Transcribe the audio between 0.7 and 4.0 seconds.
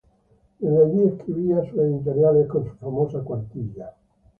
allí escribía sus editoriales con su famosa cuartilla.